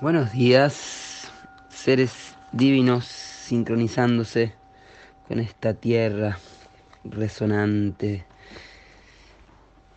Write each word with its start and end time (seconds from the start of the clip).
Buenos 0.00 0.30
días, 0.30 1.28
seres 1.70 2.36
divinos 2.52 3.04
sincronizándose 3.04 4.52
con 5.26 5.40
esta 5.40 5.74
tierra 5.74 6.38
resonante 7.02 8.24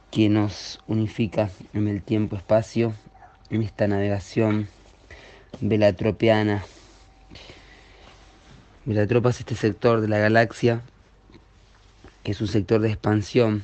que 0.10 0.28
nos 0.28 0.80
unifica 0.88 1.52
en 1.74 1.88
el 1.88 2.02
tiempo-espacio, 2.02 2.96
en 3.52 3.62
esta 3.62 3.88
navegación 3.88 4.70
velatropiana. 5.60 6.64
Velatropa 8.86 9.30
es 9.30 9.42
este 9.42 9.54
sector 9.54 10.02
de 10.02 10.08
la 10.08 10.18
galaxia, 10.18 10.82
que 12.24 12.32
es 12.32 12.42
un 12.42 12.48
sector 12.48 12.82
de 12.82 12.90
expansión. 12.90 13.64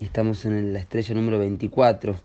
Estamos 0.00 0.46
en 0.46 0.72
la 0.72 0.78
estrella 0.78 1.14
número 1.14 1.38
24 1.38 2.18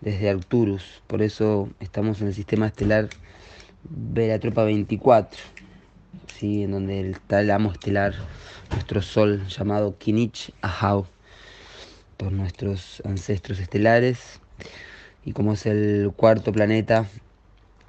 desde 0.00 0.30
Arcturus, 0.30 1.02
por 1.06 1.22
eso 1.22 1.68
estamos 1.80 2.20
en 2.20 2.28
el 2.28 2.34
sistema 2.34 2.66
estelar 2.66 3.08
Velatropa 3.84 4.64
24, 4.64 5.38
¿sí? 6.38 6.64
en 6.64 6.72
donde 6.72 7.10
está 7.10 7.40
el 7.40 7.50
amo 7.50 7.72
estelar, 7.72 8.14
nuestro 8.70 9.00
sol 9.02 9.46
llamado 9.48 9.96
Kinich 9.98 10.52
Ahau, 10.60 11.06
por 12.16 12.32
nuestros 12.32 13.02
ancestros 13.04 13.58
estelares, 13.58 14.40
y 15.24 15.32
como 15.32 15.54
es 15.54 15.66
el 15.66 16.12
cuarto 16.16 16.52
planeta, 16.52 17.06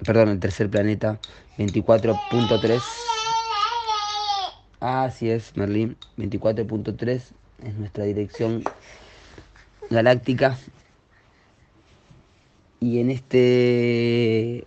perdón, 0.04 0.30
el 0.30 0.40
tercer 0.40 0.68
planeta, 0.70 1.18
24.3. 1.58 2.80
Así 4.80 5.30
es, 5.30 5.56
Merlín, 5.56 5.96
24.3 6.16 7.22
es 7.64 7.74
nuestra 7.74 8.04
dirección 8.04 8.62
galáctica 9.90 10.56
y 12.80 13.00
en 13.00 13.10
este 13.10 14.66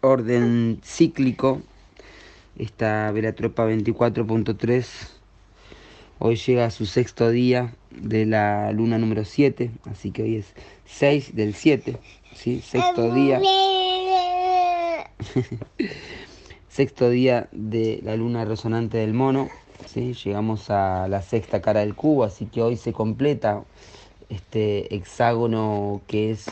orden 0.00 0.80
cíclico, 0.82 1.62
esta 2.58 3.10
Velatropa 3.12 3.66
24.3 3.66 4.86
hoy 6.18 6.36
llega 6.36 6.66
a 6.66 6.70
su 6.70 6.86
sexto 6.86 7.30
día 7.30 7.74
de 7.90 8.26
la 8.26 8.72
luna 8.72 8.98
número 8.98 9.24
7, 9.24 9.70
así 9.84 10.10
que 10.10 10.22
hoy 10.22 10.36
es 10.36 10.54
6 10.86 11.34
del 11.34 11.54
7, 11.54 11.96
¿sí? 12.34 12.60
sexto 12.60 13.14
día. 13.14 13.40
sexto 16.68 17.10
día 17.10 17.48
de 17.52 18.00
la 18.02 18.16
luna 18.16 18.44
resonante 18.44 18.98
del 18.98 19.14
mono, 19.14 19.48
¿sí? 19.86 20.14
llegamos 20.14 20.70
a 20.70 21.06
la 21.08 21.22
sexta 21.22 21.62
cara 21.62 21.80
del 21.80 21.94
cubo, 21.94 22.24
así 22.24 22.46
que 22.46 22.62
hoy 22.62 22.76
se 22.76 22.92
completa 22.92 23.62
este 24.28 24.94
hexágono 24.94 26.00
que 26.06 26.30
es 26.32 26.46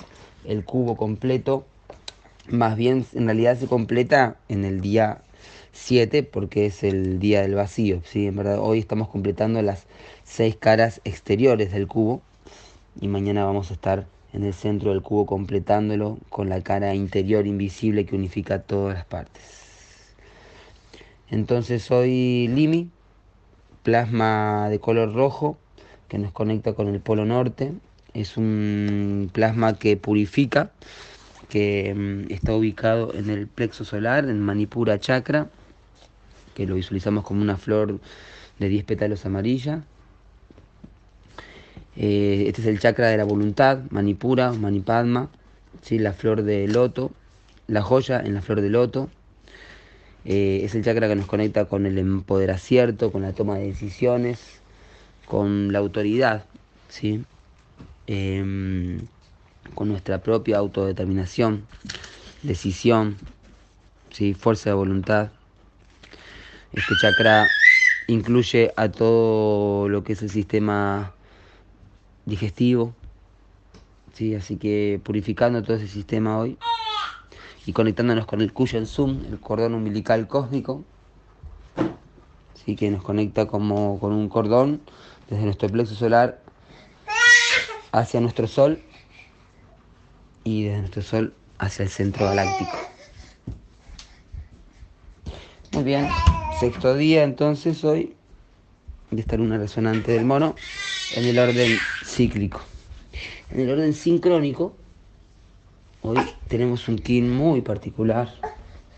el 0.45 0.65
cubo 0.65 0.97
completo, 0.97 1.65
más 2.49 2.77
bien 2.77 3.07
en 3.15 3.27
realidad 3.27 3.57
se 3.59 3.67
completa 3.67 4.37
en 4.49 4.65
el 4.65 4.81
día 4.81 5.23
7 5.73 6.23
porque 6.23 6.67
es 6.67 6.83
el 6.83 7.19
día 7.19 7.43
del 7.43 7.55
vacío, 7.55 8.03
¿sí? 8.05 8.27
En 8.27 8.37
verdad 8.37 8.59
hoy 8.61 8.79
estamos 8.79 9.09
completando 9.09 9.63
las 9.63 9.87
seis 10.25 10.57
caras 10.57 11.01
exteriores 11.05 11.73
del 11.73 11.87
cubo 11.87 12.21
y 13.01 13.09
mañana 13.09 13.45
vamos 13.45 13.71
a 13.71 13.75
estar 13.75 14.07
en 14.33 14.45
el 14.45 14.55
centro 14.55 14.91
del 14.91 15.03
cubo 15.03 15.27
completándolo 15.27 16.19
con 16.29 16.49
la 16.49 16.63
cara 16.63 16.95
interior 16.95 17.47
invisible 17.47 18.07
que 18.07 18.17
unifica 18.17 18.63
todas 18.63 18.95
las 18.95 19.05
partes. 19.05 19.43
Entonces 21.31 21.91
hoy 21.91 22.49
Limi, 22.49 22.91
plasma 23.83 24.69
de 24.69 24.79
color 24.79 25.15
rojo 25.15 25.57
que 26.09 26.19
nos 26.19 26.33
conecta 26.33 26.75
con 26.75 26.89
el 26.89 27.01
polo 27.01 27.25
norte 27.25 27.73
es 28.15 28.37
un 28.37 29.31
plasma 29.33 29.79
que 29.79 29.97
purifica, 29.97 30.71
que 31.49 31.95
mm, 31.95 32.33
está 32.33 32.55
ubicado 32.55 33.15
en 33.15 33.31
el 33.31 33.47
plexo 33.47 33.85
solar, 33.85 34.25
en 34.25 34.41
Manipura 34.41 34.99
Chakra, 34.99 35.49
que 36.55 36.67
lo 36.67 36.75
visualizamos 36.75 37.25
como 37.25 37.43
una 37.43 37.57
flor 37.57 38.01
de 38.59 38.69
10 38.69 38.85
pétalos 38.85 39.25
amarilla. 39.27 39.83
Eh, 41.97 42.45
este 42.47 42.63
es 42.63 42.67
el 42.67 42.81
chakra 42.81 43.09
de 43.09 43.17
la 43.17 43.25
voluntad, 43.25 43.81
Manipura, 43.91 44.53
Manipadma, 44.53 45.29
¿sí? 45.83 45.99
la 45.99 46.13
flor 46.13 46.43
de 46.43 46.67
loto, 46.69 47.13
la 47.67 47.83
joya 47.83 48.21
en 48.21 48.35
la 48.35 48.43
flor 48.43 48.61
de 48.61 48.71
loto. 48.71 49.11
Eh, 50.25 50.61
es 50.65 50.75
el 50.75 50.85
chakra 50.85 51.09
que 51.09 51.17
nos 51.17 51.27
conecta 51.27 51.65
con 51.67 51.85
el 51.85 51.99
empoderacierto, 51.99 53.11
con 53.11 53.23
la 53.23 53.33
toma 53.33 53.57
de 53.57 53.67
decisiones, 53.67 54.61
con 55.27 55.73
la 55.73 55.81
autoridad. 55.81 56.45
¿sí? 56.89 57.25
Em, 58.09 59.07
con 59.75 59.89
nuestra 59.89 60.19
propia 60.19 60.59
autodeterminación, 60.59 61.67
decisión, 62.43 63.17
¿sí? 64.11 64.35
fuerza 64.35 64.71
de 64.71 64.75
voluntad. 64.75 65.31
Este 66.73 66.97
chakra 66.97 67.53
incluye 68.09 68.73
a 68.77 68.89
todo 68.89 69.89
lo 69.89 70.03
que 70.03 70.15
es 70.15 70.23
el 70.23 70.31
sistema 70.31 71.13
digestivo, 72.27 72.93
¿sí? 74.15 74.35
así 74.35 74.57
que 74.57 75.01
purificando 75.03 75.63
todo 75.63 75.77
ese 75.77 75.87
sistema 75.87 76.39
hoy 76.39 76.59
y 77.67 77.73
conectándonos 77.73 78.27
con 78.27 78.41
el 78.41 78.53
Kuyan 78.53 78.87
Zoom, 78.87 79.25
el 79.27 79.39
cordón 79.39 79.75
umbilical 79.75 80.27
cósmico, 80.27 80.83
¿sí? 82.55 82.75
que 82.75 82.91
nos 82.91 83.05
conecta 83.05 83.47
como 83.47 84.01
con 84.01 84.13
un 84.13 84.29
cordón 84.29 84.81
desde 85.31 85.45
nuestro 85.45 85.69
plexo 85.69 85.95
solar 85.95 86.42
hacia 87.93 88.21
nuestro 88.21 88.49
Sol 88.49 88.83
y 90.45 90.65
desde 90.65 90.79
nuestro 90.79 91.03
Sol 91.03 91.35
hacia 91.59 91.85
el 91.85 91.91
centro 91.91 92.27
galáctico. 92.27 92.73
Muy 95.73 95.85
bien, 95.85 96.09
sexto 96.59 96.95
día 96.95 97.23
entonces 97.23 97.83
hoy 97.85 98.15
de 99.11 99.21
esta 99.21 99.37
luna 99.37 99.59
resonante 99.59 100.13
del 100.13 100.25
mono 100.25 100.55
en 101.15 101.25
el 101.25 101.39
orden 101.39 101.79
cíclico. 102.05 102.61
En 103.51 103.61
el 103.61 103.71
orden 103.71 103.93
sincrónico, 103.93 104.75
hoy 106.01 106.19
tenemos 106.49 106.89
un 106.89 106.99
kin 106.99 107.31
muy 107.31 107.61
particular, 107.61 108.35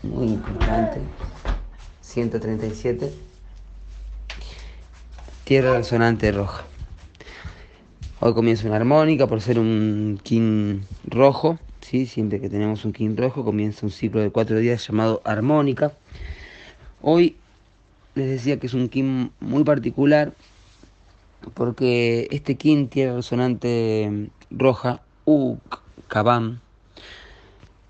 muy 0.03 0.27
importante, 0.27 0.99
137, 2.01 3.13
tierra 5.43 5.77
resonante 5.77 6.31
roja. 6.31 6.65
Hoy 8.21 8.33
comienza 8.33 8.65
una 8.67 8.77
armónica 8.77 9.27
por 9.27 9.41
ser 9.41 9.59
un 9.59 10.17
king 10.23 10.83
rojo. 11.05 11.59
¿sí? 11.81 12.05
Siempre 12.05 12.39
que 12.39 12.49
tenemos 12.49 12.85
un 12.85 12.93
king 12.93 13.13
rojo 13.17 13.43
comienza 13.43 13.85
un 13.85 13.91
ciclo 13.91 14.21
de 14.21 14.29
cuatro 14.29 14.57
días 14.57 14.87
llamado 14.87 15.21
armónica. 15.25 15.91
Hoy 17.01 17.35
les 18.15 18.29
decía 18.29 18.57
que 18.57 18.67
es 18.67 18.73
un 18.73 18.87
king 18.87 19.31
muy 19.41 19.65
particular 19.65 20.33
porque 21.55 22.29
este 22.31 22.55
king 22.55 22.87
tiene 22.87 23.15
resonante 23.15 24.29
roja, 24.49 25.01
Uk 25.25 25.81
Kabam, 26.07 26.61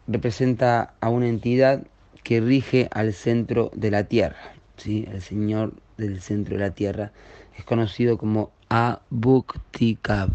representa 0.07 0.95
a 1.01 1.09
una 1.09 1.27
entidad 1.27 1.85
que 2.23 2.41
rige 2.41 2.89
al 2.91 3.13
centro 3.13 3.69
de 3.75 3.91
la 3.91 4.05
tierra. 4.05 4.55
¿sí? 4.77 5.07
El 5.11 5.21
señor 5.21 5.73
del 5.97 6.21
centro 6.21 6.55
de 6.55 6.61
la 6.61 6.71
tierra 6.71 7.11
es 7.57 7.63
conocido 7.63 8.17
como 8.17 8.51
a 8.69 9.01
Buktikab. 9.09 10.29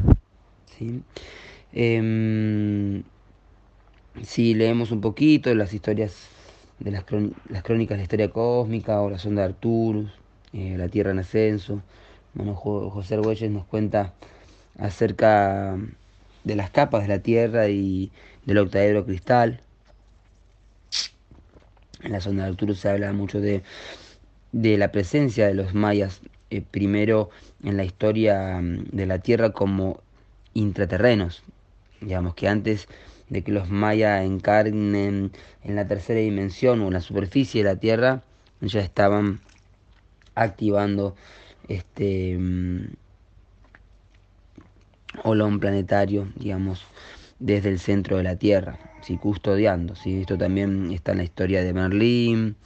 ¿sí? 0.79 1.03
Em, 1.73 3.03
si 4.23 4.55
leemos 4.55 4.91
un 4.91 5.01
poquito 5.01 5.55
las 5.55 5.73
historias 5.73 6.29
de 6.79 6.91
las, 6.91 7.05
crónicas 7.05 7.91
de 7.91 7.97
la 7.97 8.03
historia 8.03 8.31
cósmica 8.31 9.01
o 9.01 9.11
la 9.11 9.19
sonda 9.19 9.43
de 9.43 9.49
Arturus, 9.49 10.11
eh, 10.53 10.77
la 10.79 10.89
Tierra 10.89 11.11
en 11.11 11.19
ascenso, 11.21 11.83
bueno, 12.35 12.55
José 12.55 13.15
Argüelles 13.15 13.51
nos 13.51 13.67
cuenta 13.67 14.15
acerca 14.79 15.77
de 16.45 16.57
las 16.57 16.71
capas 16.71 17.03
de 17.03 17.09
la 17.09 17.19
Tierra 17.21 17.69
y 17.69 18.11
del 18.47 18.59
octaedro 18.59 19.05
cristal. 19.05 19.61
En 22.03 22.13
la 22.13 22.21
sonda 22.21 22.45
de 22.45 22.51
Arturus 22.51 22.81
se 22.81 22.89
habla 22.89 23.13
mucho 23.13 23.41
de, 23.41 23.63
de 24.53 24.79
la 24.79 24.93
presencia 24.93 25.47
de 25.47 25.55
los 25.55 25.75
mayas 25.75 26.21
eh, 26.51 26.63
primero 26.69 27.31
en 27.63 27.77
la 27.77 27.85
historia 27.85 28.61
mm, 28.61 28.85
de 28.91 29.07
la 29.07 29.19
Tierra 29.19 29.51
como 29.51 30.01
intraterrenos. 30.55 31.43
Digamos 32.01 32.35
que 32.35 32.49
antes 32.49 32.89
de 33.29 33.43
que 33.43 33.53
los 33.53 33.71
mayas 33.71 34.25
encarnen 34.25 35.31
en 35.63 35.77
la 35.77 35.87
tercera 35.87 36.21
dimensión 36.21 36.81
o 36.81 36.89
en 36.89 36.95
la 36.95 37.01
superficie 37.01 37.63
de 37.63 37.71
la 37.71 37.79
Tierra, 37.79 38.23
ya 38.61 38.81
estaban 38.81 39.41
activando 40.35 41.15
este 41.69 42.37
um, 42.37 42.89
olón 45.25 45.61
planetario, 45.61 46.29
digamos, 46.37 46.85
desde 47.39 47.69
el 47.69 47.79
centro 47.79 48.17
de 48.17 48.25
la 48.25 48.37
Tierra, 48.37 48.79
¿sí? 49.03 49.17
custodiando. 49.17 49.95
¿sí? 49.95 50.21
Esto 50.21 50.37
también 50.37 50.91
está 50.93 51.13
en 51.13 51.19
la 51.19 51.25
historia 51.25 51.63
de 51.63 51.73
Merlín, 51.73 52.57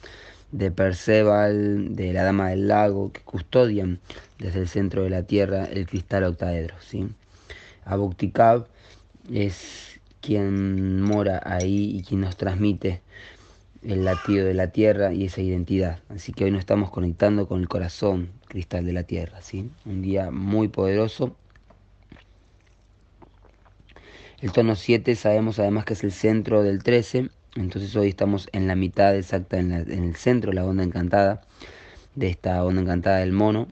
de 0.55 0.71
Perceval, 0.71 1.95
de 1.97 2.13
la 2.13 2.23
Dama 2.23 2.49
del 2.49 2.69
Lago, 2.69 3.11
que 3.11 3.19
custodian 3.21 3.99
desde 4.39 4.59
el 4.61 4.69
centro 4.69 5.03
de 5.03 5.09
la 5.09 5.23
Tierra 5.23 5.65
el 5.65 5.85
cristal 5.85 6.23
octaedro. 6.23 6.75
¿sí? 6.79 7.09
Abuktikab 7.83 8.65
es 9.33 9.99
quien 10.21 11.01
mora 11.01 11.41
ahí 11.43 11.97
y 11.97 12.03
quien 12.03 12.21
nos 12.21 12.37
transmite 12.37 13.01
el 13.83 14.05
latido 14.05 14.45
de 14.45 14.53
la 14.53 14.71
tierra 14.71 15.13
y 15.13 15.25
esa 15.25 15.41
identidad. 15.41 15.99
Así 16.07 16.31
que 16.31 16.45
hoy 16.45 16.51
nos 16.51 16.61
estamos 16.61 16.89
conectando 16.89 17.47
con 17.47 17.59
el 17.59 17.67
corazón 17.67 18.29
cristal 18.47 18.85
de 18.85 18.93
la 18.93 19.03
tierra, 19.03 19.41
¿sí? 19.41 19.69
Un 19.83 20.01
día 20.01 20.31
muy 20.31 20.69
poderoso. 20.69 21.35
El 24.41 24.53
tono 24.53 24.75
7 24.75 25.15
sabemos 25.15 25.59
además 25.59 25.83
que 25.83 25.93
es 25.93 26.03
el 26.03 26.13
centro 26.13 26.63
del 26.63 26.81
13, 26.81 27.29
entonces 27.55 27.95
hoy 27.95 28.09
estamos 28.09 28.49
en 28.51 28.67
la 28.67 28.75
mitad 28.75 29.15
exacta, 29.15 29.57
en, 29.57 29.71
en 29.71 30.03
el 30.03 30.15
centro 30.15 30.51
de 30.51 30.55
la 30.55 30.65
onda 30.65 30.83
encantada, 30.83 31.41
de 32.15 32.27
esta 32.27 32.63
onda 32.63 32.81
encantada 32.81 33.17
del 33.17 33.31
mono. 33.31 33.67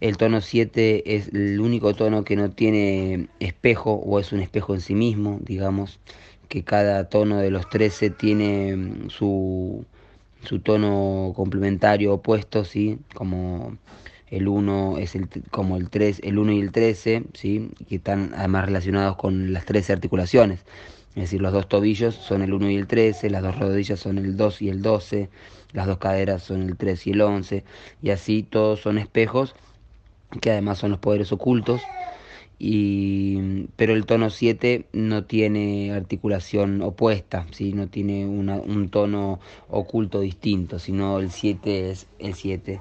El 0.00 0.16
tono 0.16 0.40
7 0.40 1.16
es 1.16 1.28
el 1.28 1.60
único 1.60 1.94
tono 1.94 2.24
que 2.24 2.34
no 2.34 2.50
tiene 2.50 3.28
espejo 3.38 3.92
o 3.92 4.18
es 4.18 4.32
un 4.32 4.40
espejo 4.40 4.74
en 4.74 4.80
sí 4.80 4.94
mismo, 4.94 5.40
digamos 5.42 5.98
que 6.50 6.64
cada 6.64 7.08
tono 7.08 7.38
de 7.38 7.50
los 7.50 7.68
13 7.70 8.10
tiene 8.10 8.76
mm, 8.76 9.10
su, 9.10 9.86
su 10.42 10.58
tono 10.60 11.32
complementario 11.36 12.14
opuesto, 12.14 12.64
¿sí? 12.64 12.98
Como 13.14 13.78
el 14.30 14.48
1 14.48 14.98
es 14.98 15.14
el, 15.14 15.28
como 15.50 15.76
el 15.76 15.90
3, 15.90 16.20
el 16.24 16.38
1 16.38 16.52
y 16.52 16.60
el 16.60 16.72
13, 16.72 17.24
¿sí? 17.34 17.70
Que 17.88 17.96
están 17.96 18.32
además 18.36 18.66
relacionados 18.66 19.16
con 19.16 19.52
las 19.52 19.64
13 19.64 19.92
articulaciones. 19.92 20.64
Es 21.10 21.22
decir, 21.22 21.40
los 21.40 21.52
dos 21.52 21.68
tobillos 21.68 22.14
son 22.14 22.42
el 22.42 22.52
1 22.52 22.70
y 22.70 22.76
el 22.76 22.86
13, 22.86 23.30
las 23.30 23.42
dos 23.42 23.58
rodillas 23.58 23.98
son 23.98 24.18
el 24.18 24.36
2 24.36 24.62
y 24.62 24.68
el 24.68 24.80
12, 24.80 25.28
las 25.72 25.86
dos 25.86 25.98
caderas 25.98 26.42
son 26.44 26.62
el 26.62 26.76
3 26.76 27.06
y 27.08 27.10
el 27.10 27.20
11, 27.20 27.64
y 28.02 28.10
así 28.10 28.42
todos 28.42 28.80
son 28.80 28.98
espejos 28.98 29.54
que 30.40 30.52
además 30.52 30.78
son 30.78 30.92
los 30.92 31.00
poderes 31.00 31.32
ocultos 31.32 31.80
y, 32.62 33.66
pero 33.76 33.94
el 33.94 34.04
tono 34.04 34.28
7 34.28 34.86
no 34.92 35.24
tiene 35.24 35.92
articulación 35.92 36.82
opuesta, 36.82 37.46
¿sí? 37.52 37.72
no 37.72 37.88
tiene 37.88 38.26
una, 38.26 38.56
un 38.56 38.90
tono 38.90 39.40
oculto 39.68 40.20
distinto, 40.20 40.78
sino 40.78 41.18
el 41.18 41.30
7 41.30 41.90
es 41.90 42.06
el 42.18 42.34
7 42.34 42.80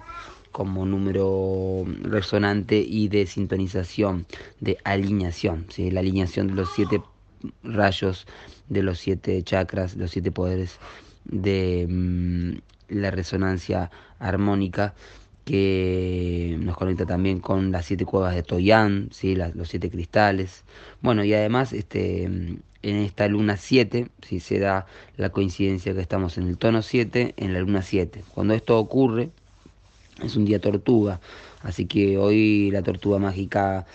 como 0.52 0.86
número 0.86 1.86
resonante 2.02 2.78
y 2.78 3.08
de 3.08 3.26
sintonización, 3.26 4.26
de 4.60 4.78
alineación, 4.84 5.66
¿sí? 5.70 5.92
la 5.92 6.02
alineación 6.02 6.48
de 6.48 6.54
los 6.56 6.74
siete 6.74 7.02
rayos, 7.64 8.28
de 8.70 8.84
los 8.84 9.00
siete 9.00 9.42
chakras, 9.44 9.96
los 9.96 10.12
siete 10.12 10.32
poderes 10.32 10.80
de 11.26 11.88
mm, 11.90 12.54
la 12.90 13.12
resonancia 13.12 13.92
armónica 14.20 14.94
que 15.46 16.58
nos 16.60 16.78
conecta 16.78 17.06
también 17.06 17.40
con 17.40 17.72
las 17.72 17.86
siete 17.86 18.06
cuevas 18.06 18.36
de 18.36 18.44
Toyán, 18.44 19.10
¿sí? 19.12 19.36
los 19.36 19.70
siete 19.70 19.90
cristales. 19.90 20.64
Bueno, 21.02 21.24
y 21.24 21.34
además 21.34 21.74
este, 21.74 22.24
en 22.26 22.62
esta 22.84 23.28
luna 23.28 23.58
7, 23.58 24.08
si 24.22 24.40
se 24.40 24.60
da 24.60 24.86
la 25.18 25.30
coincidencia 25.30 25.94
que 25.94 26.02
estamos 26.02 26.38
en 26.38 26.48
el 26.48 26.58
tono 26.58 26.82
7, 26.82 27.34
en 27.38 27.54
la 27.54 27.62
luna 27.62 27.82
7. 27.82 28.24
Cuando 28.34 28.54
esto 28.54 28.78
ocurre, 28.78 29.32
es 30.24 30.36
un 30.36 30.46
día 30.46 30.60
tortuga, 30.60 31.20
así 31.62 31.86
que 31.86 32.18
hoy 32.18 32.70
la 32.72 32.84
tortuga 32.84 33.20
mágica 33.20 33.86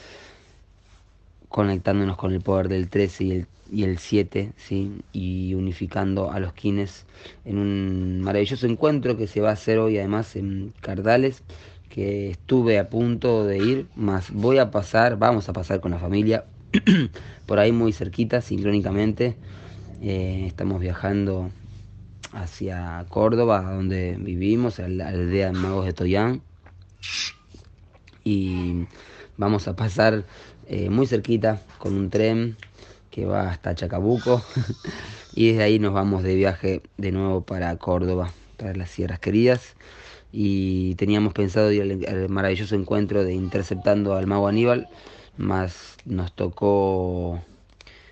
conectándonos 1.55 2.17
con 2.17 2.33
el 2.33 2.41
poder 2.41 2.67
del 2.67 2.89
13 2.89 3.25
y 3.25 3.31
el 3.31 3.47
y 3.71 3.85
el 3.85 3.99
7, 3.99 4.53
¿sí? 4.57 4.91
y 5.13 5.55
unificando 5.55 6.33
a 6.33 6.41
los 6.41 6.53
quines 6.53 7.07
en 7.45 7.59
un 7.59 8.21
maravilloso 8.23 8.67
encuentro 8.67 9.17
que 9.17 9.29
se 9.29 9.41
va 9.41 9.51
a 9.51 9.53
hacer 9.53 9.79
hoy 9.79 9.99
además 9.99 10.35
en 10.35 10.75
Cardales, 10.81 11.45
que 11.89 12.31
estuve 12.31 12.81
a 12.81 12.89
punto 12.89 13.45
de 13.45 13.59
ir, 13.59 13.87
más 13.95 14.33
voy 14.33 14.59
a 14.59 14.73
pasar, 14.73 15.17
vamos 15.17 15.49
a 15.49 15.53
pasar 15.53 15.81
con 15.81 15.93
la 15.93 15.99
familia, 15.99 16.45
por 17.47 17.61
ahí 17.61 17.71
muy 17.71 17.93
cerquita, 17.93 18.41
sincrónicamente, 18.41 19.37
eh, 20.03 20.47
estamos 20.49 20.81
viajando 20.81 21.51
hacia 22.33 23.07
Córdoba, 23.09 23.63
donde 23.63 24.17
vivimos, 24.19 24.81
a 24.81 24.89
la 24.89 25.09
aldea 25.09 25.53
de 25.53 25.53
Magos 25.53 25.87
de 25.87 25.93
Toyán, 25.93 26.43
y 28.25 28.87
vamos 29.37 29.69
a 29.69 29.77
pasar 29.77 30.25
eh, 30.69 30.91
muy 30.91 31.07
cerquita 31.07 31.63
con 31.79 31.95
un 31.95 32.11
tren 32.11 32.57
que 33.11 33.27
va 33.27 33.51
hasta 33.51 33.75
Chacabuco 33.75 34.43
y 35.35 35.51
desde 35.51 35.63
ahí 35.63 35.79
nos 35.79 35.93
vamos 35.93 36.23
de 36.23 36.35
viaje 36.35 36.83
de 36.97 37.13
nuevo 37.13 37.43
para 37.43 37.77
Córdoba, 37.77 38.33
para 38.57 38.75
las 38.75 38.91
Sierras 38.91 39.21
Queridas 39.21 39.75
y 40.37 40.97
teníamos 40.97 41.33
pensado 41.33 41.71
ir 41.71 42.07
al, 42.09 42.29
maravilloso 42.29 42.75
encuentro 42.75 43.23
de 43.23 43.35
interceptando 43.35 44.17
al 44.17 44.27
mago 44.27 44.49
Aníbal, 44.49 44.89
más 45.37 45.97
nos 46.05 46.33
tocó 46.33 47.41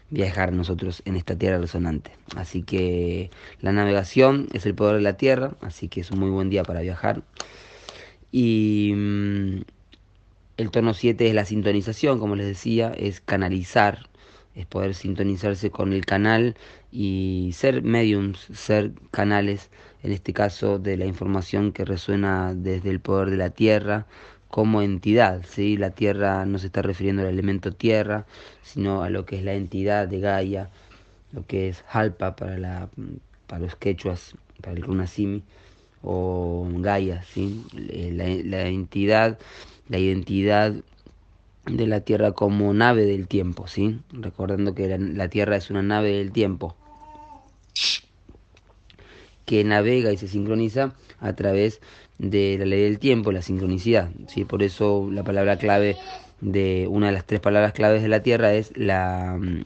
viajar 0.08 0.52
nosotros 0.52 1.02
en 1.04 1.16
esta 1.16 1.36
tierra 1.36 1.58
resonante. 1.58 2.12
Así 2.36 2.62
que 2.62 3.30
la 3.60 3.72
navegación 3.72 4.46
es 4.52 4.66
el 4.66 4.74
poder 4.76 4.96
de 4.96 5.02
la 5.02 5.16
tierra, 5.16 5.54
así 5.62 5.88
que 5.88 6.00
es 6.02 6.12
un 6.12 6.20
muy 6.20 6.30
buen 6.30 6.48
día 6.48 6.62
para 6.62 6.82
viajar. 6.82 7.22
Y 8.30 8.92
mm, 8.94 9.62
el 10.56 10.70
tono 10.70 10.94
7 10.94 11.28
es 11.28 11.34
la 11.34 11.44
sintonización, 11.44 12.18
como 12.18 12.36
les 12.36 12.46
decía, 12.46 12.92
es 12.96 13.20
canalizar 13.20 14.08
es 14.54 14.66
poder 14.66 14.94
sintonizarse 14.94 15.70
con 15.70 15.92
el 15.92 16.04
canal 16.04 16.56
y 16.90 17.50
ser 17.54 17.82
mediums, 17.82 18.48
ser 18.52 18.92
canales, 19.10 19.70
en 20.02 20.12
este 20.12 20.32
caso 20.32 20.78
de 20.78 20.96
la 20.96 21.06
información 21.06 21.72
que 21.72 21.84
resuena 21.84 22.54
desde 22.54 22.90
el 22.90 23.00
poder 23.00 23.30
de 23.30 23.36
la 23.36 23.50
tierra 23.50 24.06
como 24.48 24.82
entidad, 24.82 25.42
¿sí? 25.48 25.76
La 25.78 25.90
tierra 25.90 26.44
no 26.44 26.58
se 26.58 26.66
está 26.66 26.82
refiriendo 26.82 27.22
al 27.22 27.28
elemento 27.28 27.72
tierra, 27.72 28.26
sino 28.62 29.02
a 29.02 29.10
lo 29.10 29.24
que 29.24 29.36
es 29.38 29.44
la 29.44 29.54
entidad 29.54 30.08
de 30.08 30.20
Gaia, 30.20 30.70
lo 31.32 31.46
que 31.46 31.68
es 31.68 31.84
Halpa 31.88 32.36
para, 32.36 32.58
la, 32.58 32.90
para 33.46 33.62
los 33.62 33.76
quechuas, 33.76 34.34
para 34.60 34.76
el 34.76 34.82
Runasimi, 34.82 35.42
o 36.02 36.68
Gaia, 36.74 37.22
¿sí? 37.22 37.64
la, 37.72 38.26
la 38.44 38.68
entidad, 38.68 39.38
la 39.92 39.98
identidad 39.98 40.74
de 41.66 41.86
la 41.86 42.00
Tierra 42.00 42.32
como 42.32 42.72
nave 42.72 43.04
del 43.04 43.28
tiempo, 43.28 43.68
¿sí? 43.68 43.98
Recordando 44.10 44.74
que 44.74 44.88
la, 44.98 45.28
Tierra 45.28 45.56
es 45.56 45.68
una 45.68 45.82
nave 45.82 46.12
del 46.12 46.32
tiempo 46.32 46.74
que 49.44 49.64
navega 49.64 50.10
y 50.10 50.16
se 50.16 50.28
sincroniza 50.28 50.94
a 51.20 51.34
través 51.34 51.82
de 52.18 52.56
la 52.58 52.64
ley 52.64 52.82
del 52.82 52.98
tiempo, 52.98 53.32
la 53.32 53.42
sincronicidad, 53.42 54.10
¿sí? 54.28 54.46
Por 54.46 54.62
eso 54.62 55.10
la 55.12 55.24
palabra 55.24 55.58
clave 55.58 55.96
de 56.40 56.86
una 56.88 57.08
de 57.08 57.12
las 57.12 57.26
tres 57.26 57.40
palabras 57.40 57.74
claves 57.74 58.00
de 58.00 58.08
la 58.08 58.22
Tierra 58.22 58.54
es 58.54 58.74
la 58.74 59.36
mm, 59.38 59.64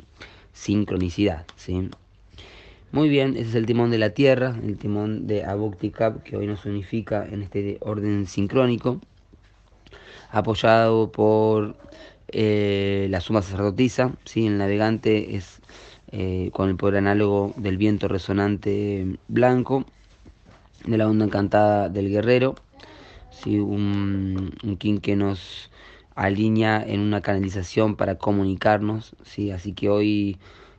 sincronicidad, 0.52 1.46
¿sí? 1.54 1.88
Muy 2.90 3.08
bien, 3.08 3.36
ese 3.36 3.50
es 3.50 3.54
el 3.54 3.66
timón 3.66 3.92
de 3.92 3.98
la 3.98 4.10
Tierra, 4.10 4.56
el 4.60 4.76
timón 4.76 5.28
de 5.28 5.44
Abuktikab 5.44 6.24
que 6.24 6.36
hoy 6.36 6.48
nos 6.48 6.66
unifica 6.66 7.24
en 7.30 7.42
este 7.42 7.78
orden 7.80 8.26
sincrónico 8.26 9.00
apoyado 10.30 11.10
por 11.12 11.76
eh, 12.28 13.06
la 13.10 13.20
suma 13.20 13.42
sacerdotisa, 13.42 14.12
¿sí? 14.24 14.46
el 14.46 14.58
navegante 14.58 15.36
es 15.36 15.60
eh, 16.12 16.50
con 16.52 16.68
el 16.68 16.76
poder 16.76 16.96
análogo 16.96 17.52
del 17.56 17.76
viento 17.76 18.08
resonante 18.08 19.18
blanco, 19.28 19.84
de 20.86 20.98
la 20.98 21.08
onda 21.08 21.24
encantada 21.24 21.88
del 21.88 22.10
guerrero, 22.10 22.56
¿sí? 23.30 23.58
un, 23.58 24.52
un 24.62 24.76
king 24.76 24.98
que 24.98 25.16
nos 25.16 25.70
alinea 26.14 26.82
en 26.86 27.00
una 27.00 27.20
canalización 27.20 27.96
para 27.96 28.16
comunicarnos, 28.16 29.14
¿sí? 29.22 29.50
así 29.50 29.72
que 29.72 29.88
hoy 29.88 30.38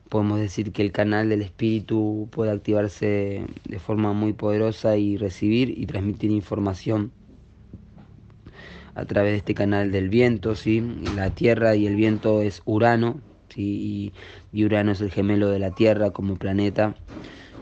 podemos 0.10 0.40
decir 0.40 0.72
que 0.72 0.82
el 0.82 0.92
canal 0.92 1.30
del 1.30 1.42
espíritu 1.42 2.28
puede 2.32 2.52
activarse 2.52 3.46
de 3.66 3.80
forma 3.80 4.14
muy 4.14 4.34
poderosa 4.34 4.98
y 4.98 5.18
recibir 5.18 5.78
y 5.78 5.86
transmitir 5.86 6.32
información 6.32 7.12
a 8.98 9.06
través 9.06 9.34
de 9.34 9.38
este 9.38 9.54
canal 9.54 9.92
del 9.92 10.10
viento, 10.10 10.56
¿sí? 10.56 10.82
La 11.16 11.30
Tierra 11.30 11.76
y 11.76 11.86
el 11.86 11.96
viento 11.96 12.42
es 12.42 12.64
Urano, 12.66 13.22
¿sí? 13.50 14.12
Y 14.52 14.66
Urano 14.66 14.92
es 14.92 15.02
el 15.02 15.12
gemelo 15.12 15.50
de 15.50 15.60
la 15.60 15.70
Tierra 15.70 16.10
como 16.10 16.36
planeta, 16.36 16.96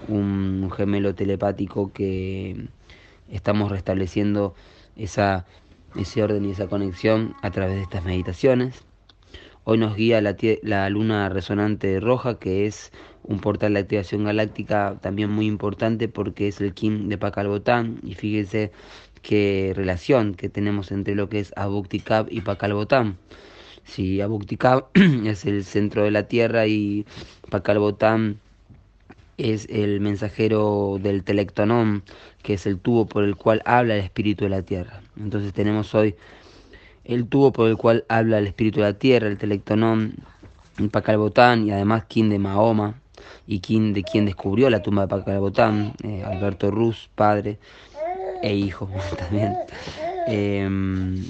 un 0.08 0.72
gemelo 0.72 1.14
telepático 1.14 1.92
que 1.92 2.70
estamos 3.30 3.70
restableciendo 3.70 4.56
esa, 4.96 5.46
ese 5.98 6.24
orden 6.24 6.46
y 6.46 6.52
esa 6.52 6.68
conexión 6.68 7.36
a 7.42 7.52
través 7.52 7.76
de 7.76 7.82
estas 7.82 8.06
meditaciones. 8.06 8.86
Hoy 9.66 9.78
nos 9.78 9.98
guía 9.98 10.22
la, 10.22 10.38
la 10.62 10.90
luna 10.90 11.28
resonante 11.28 12.00
roja, 12.00 12.40
que 12.40 12.66
es 12.66 12.94
un 13.24 13.40
portal 13.40 13.74
de 13.74 13.82
activación 13.82 14.24
galáctica 14.24 15.00
también 15.02 15.32
muy 15.32 15.48
importante 15.48 16.08
porque 16.08 16.48
es 16.48 16.62
el 16.62 16.74
Kim 16.74 17.10
de 17.10 17.18
Pacalbotán. 17.18 18.00
Y 18.04 18.14
fíjense 18.14 18.72
qué 19.26 19.74
relación 19.76 20.36
que 20.36 20.50
tenemos 20.50 20.92
entre 20.92 21.16
lo 21.16 21.30
que 21.30 21.40
es 21.40 21.52
Abuktikab 21.56 22.28
y 22.30 22.42
Pakalbotán. 22.42 23.18
Si 23.84 24.22
Abuktikab 24.22 24.86
es 25.26 25.46
el 25.46 25.66
centro 25.66 26.04
de 26.04 26.12
la 26.12 26.28
tierra 26.28 26.68
y 26.68 27.08
Pakalbotán 27.50 28.40
es 29.38 29.68
el 29.70 30.00
mensajero 30.00 31.00
del 31.02 31.24
telectonón, 31.24 32.04
que 32.44 32.54
es 32.54 32.68
el 32.68 32.78
tubo 32.78 33.08
por 33.08 33.24
el 33.24 33.36
cual 33.36 33.64
habla 33.66 33.96
el 33.96 34.04
espíritu 34.04 34.44
de 34.44 34.52
la 34.52 34.62
tierra. 34.62 35.02
Entonces 35.20 35.54
tenemos 35.54 35.96
hoy 35.96 36.16
el 37.04 37.26
tubo 37.28 37.52
por 37.52 37.68
el 37.68 37.78
cual 37.78 38.06
habla 38.08 38.38
el 38.38 38.46
espíritu 38.46 38.82
de 38.82 38.86
la 38.86 38.94
tierra, 38.94 39.28
el 39.28 39.40
telectonón, 39.40 40.14
Pacalbotán 40.92 41.68
y 41.68 41.72
además 41.72 42.04
quién 42.08 42.30
de 42.30 42.38
Mahoma 42.38 43.02
y 43.48 43.62
quién 43.62 43.94
de 43.94 44.04
quien 44.04 44.26
descubrió 44.26 44.70
la 44.70 44.84
tumba 44.84 45.04
de 45.04 45.08
Pacalbotán, 45.08 45.94
eh, 46.04 46.24
Alberto 46.24 46.70
Ruz, 46.70 47.10
padre 47.16 47.58
e 48.46 48.56
hijo 48.56 48.90
también. 49.18 49.58
Em, 50.28 51.26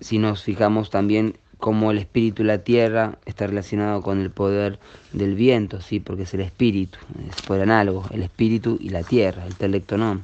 si 0.00 0.18
nos 0.18 0.42
fijamos 0.42 0.88
también 0.90 1.36
cómo 1.58 1.90
el 1.90 1.98
espíritu 1.98 2.42
y 2.42 2.46
la 2.46 2.58
tierra 2.64 3.18
está 3.26 3.46
relacionado 3.46 4.00
con 4.00 4.20
el 4.20 4.30
poder 4.30 4.78
del 5.12 5.34
viento, 5.34 5.82
sí, 5.82 6.00
porque 6.00 6.22
es 6.22 6.32
el 6.32 6.40
espíritu, 6.40 6.98
es 7.28 7.42
poder 7.42 7.62
análogo, 7.62 8.06
el 8.10 8.22
espíritu 8.22 8.78
y 8.80 8.88
la 8.88 9.02
tierra, 9.02 9.44
el 9.44 9.50
intelecto 9.50 9.98
no. 9.98 10.22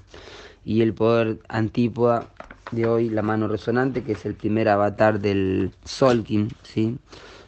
Y 0.65 0.81
el 0.81 0.95
poder 0.95 1.39
antípoda 1.49 2.27
de 2.71 2.87
hoy, 2.87 3.11
la 3.11 3.23
mano 3.23 3.47
resonante, 3.47 4.03
que 4.03 4.13
es 4.13 4.25
el 4.25 4.35
primer 4.35 4.71
avatar 4.71 5.21
del 5.21 5.71
Solkin, 5.85 6.49
¿sí? 6.63 6.97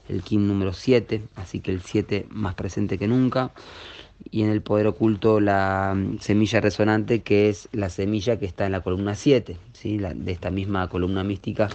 el 0.09 0.23
Kim 0.23 0.47
número 0.47 0.73
7, 0.75 1.23
así 1.37 1.61
que 1.61 1.73
el 1.73 1.81
7 1.83 2.27
más 2.31 2.55
presente 2.55 2.99
que 2.99 3.09
nunca. 3.09 3.51
Y 4.31 4.43
en 4.43 4.51
el 4.51 4.63
poder 4.63 4.87
oculto 4.87 5.41
la 5.41 5.95
mm, 5.97 6.19
semilla 6.19 6.61
resonante, 6.61 7.21
que 7.23 7.49
es 7.49 7.69
la 7.73 7.89
semilla 7.89 8.39
que 8.39 8.47
está 8.47 8.67
en 8.67 8.73
la 8.73 8.81
columna 8.81 9.15
7, 9.15 9.57
¿sí? 9.73 9.99
de 9.99 10.33
esta 10.33 10.51
misma 10.51 10.89
columna 10.89 11.25
mística 11.25 11.69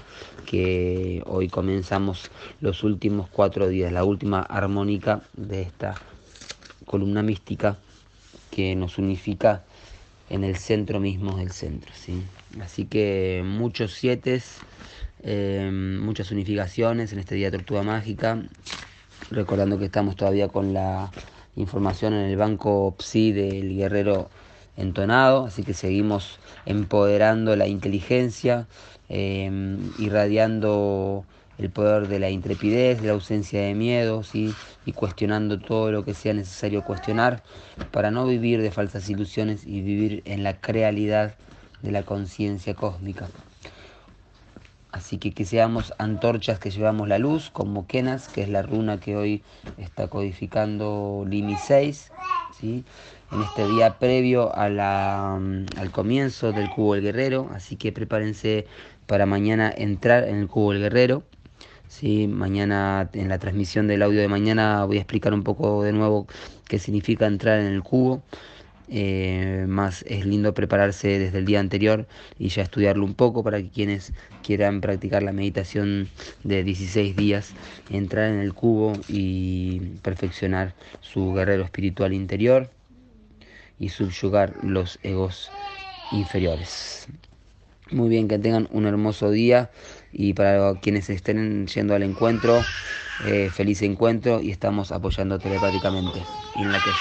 que 0.46 1.24
hoy 1.26 1.48
comenzamos 1.48 2.30
los 2.62 2.84
últimos 2.84 3.30
cuatro 3.30 3.68
días, 3.68 3.92
la 3.92 4.04
última 4.04 4.42
armónica 4.42 5.22
de 5.36 5.62
esta 5.64 5.96
columna 6.86 7.24
mística 7.24 7.78
que 8.52 8.76
nos 8.76 8.98
unifica 8.98 9.64
en 10.30 10.44
el 10.44 10.58
centro 10.58 11.00
mismo 11.00 11.38
del 11.38 11.52
centro. 11.52 11.92
¿sí? 11.96 12.22
Así 12.62 12.86
que 12.86 13.44
muchos 13.46 13.94
siete, 13.94 14.42
eh, 15.24 15.70
muchas 15.72 16.32
unificaciones 16.32 17.14
en 17.14 17.20
este 17.20 17.36
día 17.36 17.50
de 17.50 17.58
Tortuga 17.58 17.84
Mágica, 17.84 18.44
recordando 19.32 19.80
que 19.80 19.86
estamos 19.86 20.16
todavía 20.16 20.48
con 20.48 20.74
la 20.74 21.12
información 21.56 22.14
en 22.14 22.30
el 22.30 22.38
banco 22.38 22.96
PSI 22.98 23.32
del 23.32 23.76
guerrero 23.76 24.30
entonado, 24.78 25.46
así 25.46 25.64
que 25.64 25.74
seguimos 25.74 26.40
empoderando 26.66 27.56
la 27.56 27.68
inteligencia, 27.68 28.68
eh, 29.10 29.78
irradiando 30.00 31.26
el 31.60 31.70
poder 31.70 32.08
de 32.08 32.20
la 32.20 32.30
intrepidez, 32.30 33.02
de 33.02 33.08
la 33.08 33.14
ausencia 33.14 33.62
de 33.62 33.76
miedos 33.76 34.34
y 34.34 34.56
cuestionando 34.96 35.60
todo 35.60 35.92
lo 35.92 36.04
que 36.04 36.14
sea 36.14 36.34
necesario 36.34 36.84
cuestionar 36.84 37.44
para 37.92 38.10
no 38.10 38.26
vivir 38.26 38.62
de 38.62 38.72
falsas 38.72 39.10
ilusiones 39.10 39.66
y 39.66 39.82
vivir 39.82 40.24
en 40.26 40.44
la 40.44 40.58
realidad 40.62 41.36
de 41.84 41.92
la 41.92 42.04
conciencia 42.04 42.74
cósmica. 42.74 43.28
Así 44.94 45.18
que 45.18 45.32
que 45.32 45.44
seamos 45.44 45.92
antorchas 45.98 46.60
que 46.60 46.70
llevamos 46.70 47.08
la 47.08 47.18
luz, 47.18 47.50
como 47.50 47.88
Kenas, 47.88 48.28
que 48.28 48.44
es 48.44 48.50
la 48.50 48.62
runa 48.62 49.00
que 49.00 49.16
hoy 49.16 49.42
está 49.80 50.08
codificando 50.08 51.26
Limi 51.28 51.56
6, 51.56 52.12
¿sí? 52.52 52.84
en 53.32 53.42
este 53.42 53.68
día 53.68 53.98
previo 53.98 54.52
mm, 54.54 55.66
al 55.80 55.92
comienzo 55.92 56.54
del 56.54 56.70
Cubo 56.70 56.94
del 56.94 57.06
Guerrero. 57.06 57.50
Así 57.56 57.76
que 57.76 57.92
prepárense 57.92 58.68
para 59.08 59.26
mañana 59.26 59.74
entrar 59.76 60.28
en 60.28 60.36
el 60.36 60.48
Cubo 60.48 60.74
del 60.74 60.84
Guerrero. 60.84 61.24
¿sí? 61.88 62.28
Mañana, 62.28 63.10
en 63.14 63.30
la 63.30 63.40
transmisión 63.40 63.88
del 63.88 64.04
audio 64.04 64.22
de 64.22 64.28
mañana, 64.28 64.86
voy 64.86 64.98
a 64.98 65.02
explicar 65.02 65.34
un 65.34 65.42
poco 65.42 65.82
de 65.82 65.92
nuevo 65.92 66.28
qué 66.68 66.78
significa 66.78 67.26
entrar 67.26 67.60
en 67.60 67.66
el 67.66 67.82
cubo. 67.82 68.22
Eh, 68.90 69.66
más 69.68 70.04
es 70.08 70.26
lindo 70.26 70.54
prepararse 70.54 71.20
desde 71.20 71.38
el 71.38 71.46
día 71.46 71.60
anterior 71.60 72.06
y 72.38 72.50
ya 72.50 72.64
estudiarlo 72.64 73.06
un 73.06 73.14
poco 73.14 73.44
para 73.44 73.62
que 73.62 73.70
quienes 73.70 74.14
quieran 74.44 74.82
practicar 74.82 75.24
la 75.24 75.32
meditación 75.32 76.10
de 76.44 76.64
16 76.64 77.16
días, 77.16 77.54
entrar 77.90 78.30
en 78.30 78.40
el 78.40 78.54
cubo 78.54 78.94
y 79.08 79.80
perfeccionar 80.02 80.74
su 81.02 81.34
guerrero 81.34 81.64
espiritual 81.64 82.14
interior 82.14 82.70
y 83.80 83.90
subyugar 83.90 84.56
los 84.64 85.00
egos 85.04 85.52
inferiores. 86.12 87.08
Muy 87.92 88.10
bien, 88.10 88.28
que 88.28 88.40
tengan 88.40 88.68
un 88.72 88.88
hermoso 88.88 89.30
día 89.30 89.70
y 90.12 90.34
para 90.34 90.74
quienes 90.80 91.10
estén 91.10 91.68
yendo 91.68 91.94
al 91.96 92.04
encuentro, 92.04 92.60
eh, 93.26 93.50
feliz 93.52 93.82
encuentro 93.82 94.42
y 94.42 94.52
estamos 94.52 94.92
apoyando 94.92 95.38
telepáticamente. 95.38 96.20
En 96.56 96.72
la 96.72 96.80
que 96.80 96.92